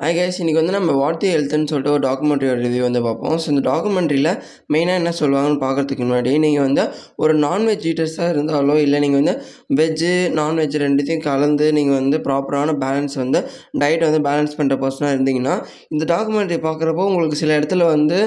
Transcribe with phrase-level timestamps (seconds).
[0.00, 3.36] Hi guys இன்றைக்கி வந்து நம்ம வாட் தி ஹெல்த்துன்னு சொல்லிட்டு ஒரு டாக்குமெண்ட்ரியோட ரிவ்யூ வந்து பார்ப்போம்.
[3.42, 4.28] ஸோ இந்த டாக்குமெண்ட்ரியில்
[4.72, 6.82] மெயினாக என்ன சொல்லுவாங்கன்னு பார்க்குறதுக்கு முன்னாடி நீங்கள் வந்து
[7.16, 9.34] ஒரு நான்வெஜ் ஈட்டர்ஸாக இருந்தாலோ இல்லை நீங்கள் வந்து
[9.78, 13.40] வெஜ்ஜு நான்வெஜ் ரெண்டுத்தையும் கலந்து நீங்கள் வந்து ப்ராப்பரான பேலன்ஸ் வந்து
[13.78, 15.54] டயட் வந்து பேலன்ஸ் பண்ணுற பர்சனாக இருந்தீங்கன்னா
[15.88, 18.18] இந்த டாக்குமெண்ட்ரி பார்க்குறப்போ உங்களுக்கு சில இடத்துல வந்து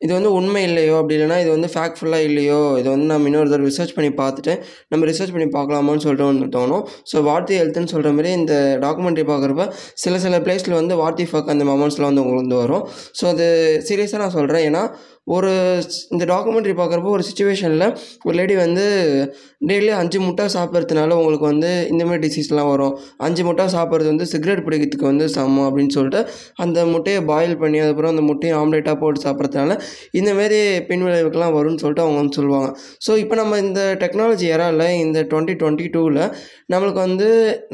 [0.00, 3.66] இது வந்து உண்மை இல்லையோ அப்படி இல்லைனா இது வந்து ஃபேக்ட்ஃபுல்லாக இல்லையோ இது வந்து நம்ம இன்னொரு தடவை
[3.70, 4.52] ரிசர்ச் பண்ணி பார்த்துட்டு
[4.92, 6.84] நம்ம ரிசர்ச் பண்ணி பார்க்கலாமான்னு சொல்லிட்டு ஒன்று தோணும்.
[7.10, 8.54] ஸோ வார்த்தி ஹெல்த்துன்னு சொல்கிற மாதிரி இந்த
[8.84, 9.66] டாக்குமெண்ட்ரி பார்க்குறப்ப
[10.04, 12.84] சில சில பிளேஸில் வந்து வார்த்தி ஃபக் அந்த மொமெண்ட்ஸ்லாம் வந்து உங்களுக்கு வந்து வரும்.
[13.20, 13.46] ஸோ அது
[13.90, 14.82] சீரியஸாக நான் சொல்கிறேன் ஏன்னா
[15.26, 15.50] ஒரு
[16.10, 17.84] இந்த டாக்குமெண்ட்ரி பார்க்குறப்போ ஒரு சுச்சுவேஷனில்
[18.26, 18.84] ஒரு லேடி வந்து
[19.70, 22.94] டெய்லி அஞ்சு முட்டை சாப்பிட்றதுனால உங்களுக்கு வந்து இந்தமாதிரி டிசீஸ்லாம் வரும்.
[23.16, 26.20] அஞ்சு முட்டை சாப்பிட்றது வந்து சிகரெட் பிடிக்கிறதுக்கு வந்து சமம் அப்படின்னு சொல்லிட்டு
[26.56, 29.76] அந்த முட்டையை பாயில் பண்ணி அதுக்கப்புறம் அந்த முட்டையை ஆம்லேட்டாக போட்டு சாப்பிட்றதுனால
[30.20, 30.60] இந்தமாரி
[30.90, 32.70] பின்விளைவுக்கெலாம் வரும்னு சொல்லிட்டு அவங்க வந்து சொல்லுவாங்க.
[33.06, 36.22] ஸோ இப்போ நம்ம இந்த டெக்னாலஜி ஏறாவில் இந்த டுவெண்ட்டி டுவெண்ட்டி டூவில்
[36.74, 37.28] நம்மளுக்கு வந்து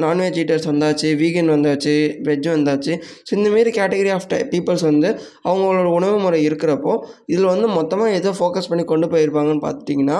[0.05, 1.95] நான்வெஜ் ஈட்டர்ஸ் வந்தாச்சு வீகன் வந்தாச்சு
[2.29, 2.93] வெஜ் வந்தாச்சு.
[3.27, 5.09] ஸோ இந்தமாரி கேட்டகரி ஆஃப் டை பீப்புள்ஸ் வந்து
[5.49, 6.93] அவங்களோட உணவு முறை இருக்கிறப்போ
[7.37, 10.19] இதில் வந்து மொத்தமாக எதை ஃபோக்கஸ் பண்ணி கொண்டு போயிருப்பாங்கன்னு பார்த்துட்டிங்கன்னா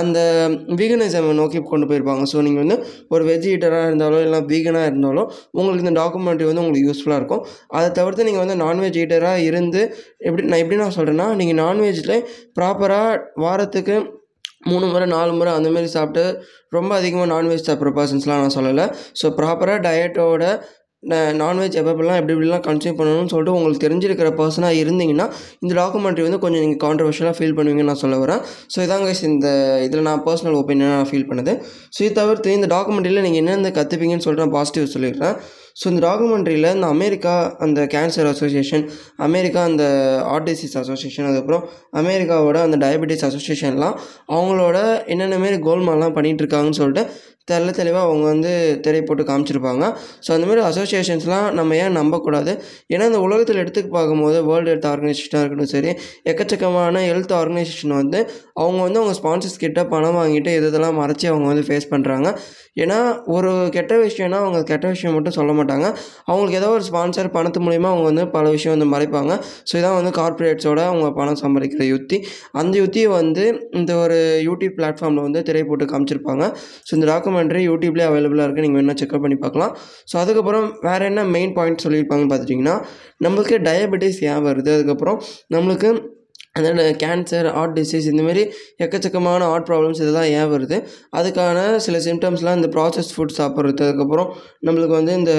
[0.00, 0.18] அந்த
[0.78, 2.24] வீகனிசம் நோக்கி கொண்டு போயிருப்பாங்க.
[2.32, 2.76] ஸோ நீங்கள் வந்து
[3.14, 5.22] ஒரு வெஜ் ஈட்டராக இருந்தாலோ இல்லை வீகனாக இருந்தாலோ
[5.58, 7.42] உங்களுக்கு இந்த டாக்குமெண்ட்ரி வந்து உங்களுக்கு யூஸ்ஃபுல்லாக இருக்கும்.
[7.76, 9.82] அதை தவிர்த்து நீங்கள் வந்து நான்வெஜ் ஈட்டராக இருந்து
[10.26, 12.16] எப்படி நான் எப்படி நான் சொல்கிறேன்னா நீங்கள் நான்வெஜ்ஜில்
[12.58, 13.96] ப்ராப்பராக வாரத்துக்கு
[14.70, 16.24] மூணு முறை நாலு முறை அந்தமாரி சாப்பிட்டு
[16.76, 18.86] ரொம்ப அதிகமாக நான்வெஜ் சாப்பிட்ற பர்சன்ஸ்லாம் நான் சொல்லலை.
[19.20, 20.44] ஸோ ப்ராப்பராக டயட்டோட
[21.40, 25.26] நான்வெஜ் எப்பப்பெல்லாம் எப்படிலாம் எப்படி எப்படிலாம் கன்சியூம் பண்ணணும்னு சொல்லிட்டு உங்களுக்கு தெரிஞ்சிருக்கிற பர்சனாக இருந்தீங்கன்னா
[25.64, 28.42] இந்த டாக்குமெண்ட்ரி வந்து கொஞ்சம் நீங்கள் கான்ட்ரவர்ஷியலாக ஃபீல் பண்ணுவீங்கன்னு நான் சொல்ல வரேன்.
[28.74, 29.48] ஸோ இதாங்க இந்த
[29.86, 31.54] இதில் நான் பர்சனல் ஒப்பீனியனாக நான் ஃபீல் பண்ணுது.
[31.96, 35.36] ஸோ இது தவிர்த்து இந்த டாக்குமெண்ட்ரியில் நீங்கள் என்னென்ன கற்றுப்பீங்கன்னு சொல்லிட்டு நான் பாசிட்டிவ் சொல்லிடுறேன்.
[35.76, 38.84] ஸோ இந்த டாக்குமெண்ட்ரியில் இந்த அமெரிக்கா அந்த கேன்சர் அசோசியேஷன்
[39.26, 39.84] அமெரிக்கா அந்த
[40.34, 41.64] ஆர்டிசிஸ் டிசீஸ் அசோசியேஷன் அதுக்கப்புறம்
[42.02, 43.96] அமெரிக்காவோட அந்த டயபெட்டிஸ் அசோசியேஷன்லாம்
[44.34, 44.78] அவங்களோட
[45.14, 47.04] என்னென்ன மாரி கோல்மாலாம் பண்ணிகிட்டு இருக்காங்கன்னு சொல்லிட்டு
[47.50, 48.52] தெள்ள தெளிவாக அவங்க வந்து
[48.84, 49.84] திரை போட்டு காமிச்சிருப்பாங்க.
[50.24, 52.52] ஸோ அந்தமாரி அசோசியேஷன்ஸ்லாம் நம்ம ஏன் நம்பக்கூடாது?
[52.94, 55.90] ஏன்னா இந்த உலகத்தில் எடுத்துக்கு பார்க்கும்போது வேர்ல்டு ஹெல்த் ஆர்கனைசேஷனாக இருக்கட்டும் சரி
[56.30, 58.20] எக்கச்சக்கமான ஹெல்த் ஆர்கனைசேஷன் வந்து
[58.62, 62.28] அவங்க வந்து அவங்க ஸ்பான்சர்ஸ் கிட்ட பணம் வாங்கிட்டு இது இதெல்லாம் மறைச்சி அவங்க வந்து ஃபேஸ் பண்ணுறாங்க
[62.82, 65.65] ஏன்னா ஒரு கெட்ட விஷயம்னா அவங்க கெட்ட விஷயம் மட்டும் சொல்ல மாட்டாங்க.
[66.30, 69.32] அவங்களுக்கு ஏதோ ஒரு ஸ்பான்சர் பணத்து மூலிமா அவங்க வந்து பல விஷயம் வந்து மறைப்பாங்க.
[69.68, 72.18] ஸோ இதான் வந்து கார்ப்பரேட்ஸோட அவங்க பணம் சம்பாதிக்கிற யுத்தி.
[72.60, 73.44] அந்த யுத்தியை வந்து
[73.80, 74.18] இந்த ஒரு
[74.48, 76.44] யூடியூப் பிளாட்ஃபார்மில் வந்து திரை போட்டு காமிச்சிருப்பாங்க.
[76.86, 79.72] ஸோ இந்த டாக்குமெண்ட்ரி யூடியூப்லேயே அவைலபிளாக இருக்குது நீங்கள் வேணால் செக்அப் பண்ணி பார்க்கலாம்.
[80.12, 82.76] ஸோ அதுக்கப்புறம் வேறு என்ன மெயின் பாயிண்ட் சொல்லியிருப்பாங்கன்னு பார்த்துட்டிங்கன்னா
[83.26, 84.70] நம்மளுக்கு டயபெட்டிஸ் ஏன் வருது?
[84.76, 85.18] அதுக்கப்புறம்
[85.56, 85.88] நம்மளுக்கு
[86.56, 86.68] அந்த
[87.00, 88.42] கேன்சர் ஹார்ட் டிசீஸ் இந்தமாரி
[88.80, 90.76] எக்கச்சக்கமான ஹார்ட் ப்ராப்ளம்ஸ் இதெல்லாம் ஏன் வருது?
[91.16, 94.28] அதுக்கான சில சிம்டம்ஸ்லாம் இந்த ப்ராசஸ் ஃபுட் சாப்பிட்றது அதுக்கப்புறம்
[94.66, 95.32] நம்மளுக்கு வந்து இந்த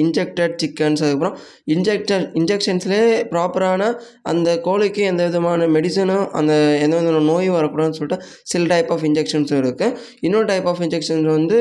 [0.00, 1.36] இன்ஜெக்டட் சிக்கன்ஸ் அதுக்கப்புறம்
[1.74, 3.90] இன்ஜெக்டட் இன்ஜெக்ஷன்ஸ்லேயே ப்ராப்பரான
[4.24, 9.60] அந்த கோழிக்கு எந்த விதமான மெடிசனும் அந்த எந்த விதமான நோயும் வரக்கூடாதுன்னு சொல்லிட்டு சில டைப் ஆஃப் இன்ஜெக்ஷன்ஸும்
[9.60, 11.58] இருக்குது இன்னொரு டைப் ஆஃப் இன்ஜெக்ஷன்ஸ் வந்து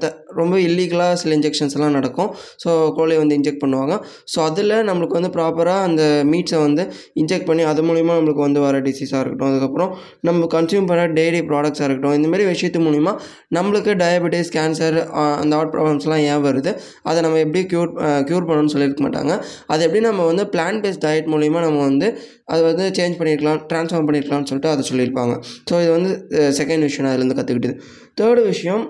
[0.00, 2.30] த- ரொம்ப இல்லீகலாக சில இன்ஜெக்ஷன்ஸ்லாம் நடக்கும்.
[2.64, 3.94] ஸோ கோழியை வந்து இன்ஜெக்ட் பண்ணுவாங்க.
[4.32, 6.02] ஸோ அதில் நம்மளுக்கு வந்து ப்ராப்பராக அந்த
[6.32, 6.84] மீட்ஸை வந்து
[7.22, 9.50] இன்ஜெக்ட் பண்ணி அது மூலிமா நம்மளுக்கு வந்து வர டிசீஸாக இருக்கட்டும்.
[9.52, 9.92] அதுக்கப்புறம்
[10.28, 12.16] நம்ம கன்சியூம் பண்ணுற டெய்லி ப்ராடக்ட்ஸாக இருக்கட்டும்.
[12.20, 13.14] இந்தமாரி விஷயத்து மூலிமா
[13.58, 14.98] நம்மளுக்கு டயபெட்டிஸ் கேன்சர்
[15.42, 16.72] அந்த ஹார்ட் ப்ராப்ளம்ஸ்லாம் ஏன் வருது?
[17.10, 17.90] அதை நம்ம எப்படி க்யூர்
[18.28, 19.32] க்யூர் பண்ணணும்னு சொல்லியிருக்க மாட்டாங்க.
[19.72, 22.08] அது எப்படி நம்ம வந்து பிளான் பேஸ்ட் டயட் மூலிமா நம்ம வந்து
[22.52, 25.34] அதை வந்து சேஞ்ச் பண்ணியிருக்கலாம் ட்ரான்ஸ்ஃபார்ம் பண்ணியிருக்கலாம்னு சொல்லிட்டு அதை சொல்லியிருப்பாங்க.
[25.70, 26.10] ஸோ இது வந்து
[26.58, 27.76] செகண்ட் விஷயம் நான் அதுலேருந்து கற்றுக்கிட்டது
[28.20, 28.82] தேர்டு விஷயம்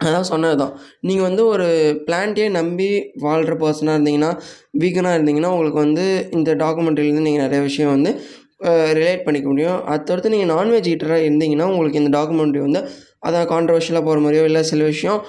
[0.00, 1.66] அதான் சொன்னது தான் நீங்கள் வந்து ஒரு
[2.06, 2.86] பிளான்ட்டே நம்பி
[3.20, 4.30] வாழ்கிற பர்சனாக இருந்தீங்கன்னா
[4.82, 8.12] வீக்கனாக இருந்தீங்கன்னா உங்களுக்கு வந்து இந்த டாக்குமெண்ட்ரிலேருந்து நீங்கள் நிறைய விஷயம் வந்து
[8.98, 9.78] ரிலேட் பண்ணிக்க முடியும்.
[9.92, 12.80] அடுத்தடுத்து நீங்கள் நான்வெஜ் ஈட்டராக இருந்தீங்கன்னா உங்களுக்கு இந்த டாக்குமெண்ட்ரி வந்து
[13.26, 15.20] அதான் கான்ட்ரவர்ஷியலாக போகிற மாதிரியோ இல்லை சில விஷயம்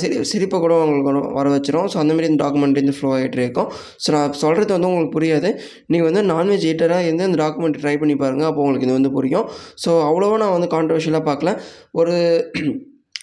[0.00, 1.86] சிரி சிரிப்பை கூட உங்களுக்கு வர- வர வச்சிரும்.
[1.92, 3.68] ஸோ அந்தமாரி இந்த டாக்குமெண்ட்ரி இந்த ஃப்ளோ ஆகிட்டு இருக்கும்.
[4.04, 5.50] ஸோ நான் சொல்கிறது வந்து உங்களுக்கு புரியாது.
[5.92, 9.46] நீங்கள் வந்து நான்வெஜ் ஈட்டராக இருந்து இந்த டாக்குமெண்ட்ரி ட்ரை பண்ணி பாருங்கள் அப்போ உங்களுக்கு இது வந்து புரியும்.
[9.84, 11.52] ஸோ அவ்வளோவா நான் வந்து கான்ட்ரவர்ஷியலாக பார்க்கல.
[11.92, 12.16] ஒரு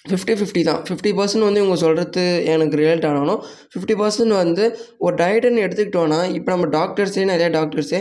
[0.06, 0.80] ஃபிஃப்டி ஃபிஃப்டி தான்.
[0.88, 2.22] ஃபிஃப்டி பர்சன்ட் வந்து இவங்க சொல்கிறது
[2.54, 3.42] எனக்கு ரிலேட் ஆனாலும்
[3.74, 4.64] ஃபிஃப்டி பர்சன்ட் வந்து
[5.06, 8.00] ஒரு டயட்டுன்னு எடுத்துக்கிட்டோன்னா இப்போ நம்ம டாக்டர்ஸே நிறைய டாக்டர்ஸே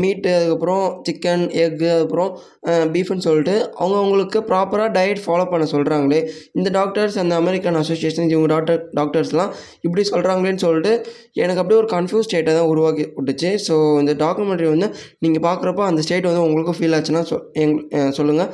[0.00, 2.30] மீட்டு அதுக்கப்புறம் சிக்கன் எக்கு அதுக்கப்புறம்
[2.94, 6.20] பீஃப்னு சொல்லிட்டு அவங்க அவங்களுக்கு ப்ராப்பராக டயட் ஃபாலோ பண்ண சொல்கிறாங்களே
[6.58, 9.50] இந்த டாக்டர்ஸ் அந்த அமெரிக்கன் அசோசியேஷன் இவங்க டாக்டர் டாக்டர்ஸ்லாம்
[9.86, 10.92] இப்படி சொல்கிறாங்களேன்னு சொல்லிட்டு
[11.44, 13.52] எனக்கு அப்படியே ஒரு கன்ஃபியூஸ் ஸ்டேட்டை தான் உருவாக்கி விட்டுச்சு.
[13.68, 14.90] ஸோ இந்த டாக்குமெண்ட்ரி வந்து
[15.24, 17.76] நீங்கள் பார்க்குறப்போ அந்த ஸ்டேட் வந்து உங்களுக்கும் ஃபீல் ஆச்சுன்னா சொ எங்
[18.20, 18.50] சொல்லுங்கள்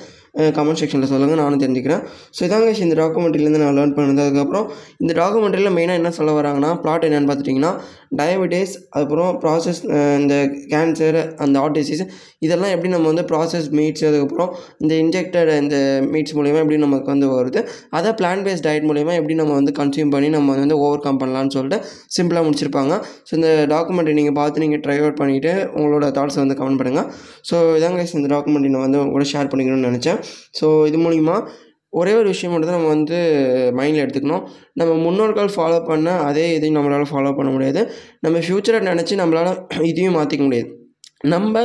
[0.57, 2.03] கமெண்ட் செக்ஷனில் சொல்லுங்கள் நானும் தெரிஞ்சுக்கிறேன்.
[2.37, 4.21] ஸோ இதாங்க இந்த டாக்குமெண்ட்ரிலேருந்து நான் லேர்ன் பண்ணது.
[4.27, 4.67] அதுக்கப்புறம்
[5.03, 7.73] இந்த டாக்குமெண்ட்ரியில் மெயினாக என்ன சொல்ல வராங்கன்னா பிளாட் என்னென்னு பார்த்துட்டிங்கன்னா
[8.19, 9.81] டயபெட்டிஸ் அதுக்கப்புறம் ப்ராசஸ்
[10.21, 10.35] இந்த
[10.73, 12.05] கேன்சர் அந்த ஹார்ட் டிசீஸ்
[12.45, 14.51] இதெல்லாம் எப்படி நம்ம வந்து ப்ராசஸ் மீட்ஸ் அதுக்கப்புறம்
[14.83, 15.77] இந்த இன்ஜெக்டட் இந்த
[16.13, 17.63] மீட்ஸ் மூலிமா எப்படி நமக்கு வந்து வருது
[17.99, 21.55] அதை பிளான் பேஸ்ட் டயட் மூலிமா எப்படி நம்ம வந்து கன்சியூம் பண்ணி நம்ம வந்து ஓவர் கம் பண்ணலாம்னு
[21.57, 21.79] சொல்லிட்டு
[22.17, 22.95] சிம்பிளாக முடிச்சிருப்பாங்க.
[23.29, 27.09] ஸோ இந்த டாக்குமெண்ட்டை நீங்கள் பார்த்து நீங்கள் ட்ரை அவுட் பண்ணிவிட்டு உங்களோட தாட்ஸை வந்து கமெண்ட் பண்ணுங்கள்
[27.51, 30.20] ஸோ இதாங்க இந்த டாக்குமெண்ட்டை நான் வந்து உங்களோட ஷேர் பண்ணிக்கணும்னு நினச்சேன்.
[30.61, 31.37] ஸோ இது மூலிமா
[31.93, 33.17] ஒரே ஒரு விஷயம் மட்டும் தான் நம்ம வந்து
[33.79, 34.45] மைண்டில் எடுத்துக்கணும்.
[34.81, 37.83] நம்ம முன்னோர்கள் ஃபாலோ பண்ண அதே இதையும் நம்மளால் ஃபாலோ பண்ண முடியாது.
[38.27, 39.53] நம்ம ஃப்யூச்சரை நினச்சி நம்மளால்
[39.93, 40.71] இதையும் மாற்றிக்க முடியாது.
[41.25, 41.63] நம்ம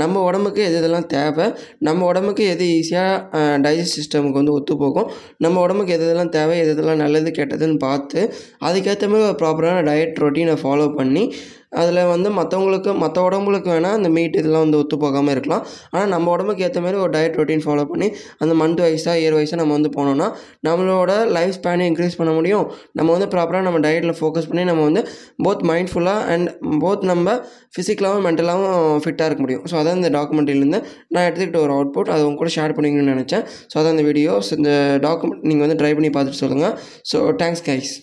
[0.00, 1.46] நம்ம உடம்புக்கு எது எதெல்லாம் தேவை
[1.82, 5.08] நம்ம உடம்புக்கு எது ஈஸியாக டைஜஸ்ட் சிஸ்டமுக்கு வந்து ஒத்து போகும்
[5.38, 8.20] நம்ம உடம்புக்கு எது எதெல்லாம் தேவை எது எதெல்லாம் நல்லது கெட்டதுன்னு பார்த்து
[8.66, 11.24] அதுக்கேற்ற மாதிரி ஒரு ப்ராப்பரான டயட் ரொட்டீனை ஃபாலோ பண்ணி
[11.72, 15.64] அதில் வந்து மற்றவங்களுக்கு மற்ற உடம்புகளுக்கு வேணால் அந்த மீட் இதெல்லாம் வந்து ஒத்து போகாமல் இருக்கலாம்.
[15.92, 18.08] ஆனால் நம்ம உடம்புக்கு ஏற்ற மாதிரி ஒரு டயட் ரொட்டீன் ஃபாலோ பண்ணி
[18.42, 20.28] அந்த மந்த் வைஸாக இயர் வைஸாக நம்ம வந்து போனோம்னா
[20.68, 22.64] நம்மளோட லைஃப் ஸ்பேனை இன்க்ரீஸ் பண்ண முடியும்.
[23.00, 25.02] நம்ம வந்து ப்ராப்பராக நம்ம டயட்டில் ஃபோக்கஸ் பண்ணி நம்ம வந்து
[25.46, 26.48] போத் மைண்ட்ஃபுல்லாக அண்ட்
[26.84, 27.36] போத் நம்ம
[27.74, 29.64] ஃபிசிக்கலாகவும் மென்டலாகவும் ஃபிட்டாக இருக்க முடியும்.
[29.70, 30.80] ஸோ அதான் இந்த டாக்குமெண்ட்ரிலேருந்து
[31.14, 33.46] நான் எடுத்துக்கிட்ட ஒரு அவுட்புட் அது உங்க கூட ஷேர் பண்ணிக்கணும்னு நினச்சேன்.
[33.70, 34.72] ஸோ அதான் இந்த வீடியோ ஸோ இந்த
[35.08, 36.76] டாக்குமெண்ட் நீங்கள் வந்து ட்ரை பண்ணி பார்த்துட்டு சொல்லுங்கள்
[37.12, 37.94] ஸோ தேங்க்ஸ் கைஸ்